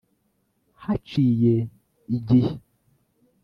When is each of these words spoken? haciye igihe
haciye 0.83 1.53
igihe 2.17 2.49